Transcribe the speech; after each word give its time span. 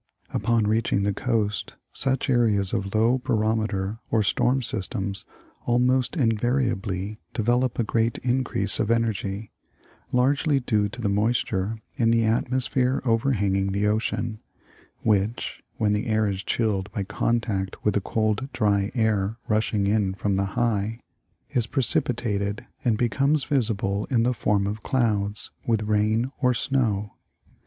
Upon 0.33 0.65
reaching 0.65 1.03
the 1.03 1.13
coast, 1.13 1.75
such 1.93 2.27
areas 2.27 2.73
of 2.73 2.95
low 2.95 3.19
barometei*, 3.19 3.99
or 4.09 4.23
storm 4.23 4.63
systems, 4.63 5.25
almost 5.67 6.17
invariably 6.17 7.19
develop 7.35 7.77
a 7.77 7.83
great 7.83 8.17
increase 8.23 8.79
of 8.79 8.89
energy, 8.89 9.51
largely 10.11 10.59
due 10.59 10.89
to 10.89 11.01
the 11.01 11.07
moisture 11.07 11.77
in 11.97 12.09
the 12.09 12.23
atmosphere 12.23 13.03
overhanging 13.05 13.73
the 13.73 13.85
ocean, 13.85 14.39
which, 15.03 15.61
when 15.77 15.93
the 15.93 16.07
air 16.07 16.27
is 16.27 16.41
chilled 16.41 16.91
by 16.91 17.03
contact 17.03 17.85
with 17.85 17.93
the 17.93 18.01
cold 18.01 18.51
dry 18.53 18.91
'air 18.95 19.37
rushing 19.47 19.85
in 19.85 20.15
from 20.15 20.35
the 20.35 20.45
"high," 20.57 20.99
is 21.51 21.67
precipitated 21.67 22.65
and 22.83 22.97
becomes 22.97 23.43
visible 23.43 24.05
in 24.05 24.23
the 24.23 24.33
form 24.33 24.65
of 24.65 24.81
clouds, 24.81 25.51
with 25.67 25.83
rain 25.83 26.31
or 26.41 26.55
snow. 26.55 27.11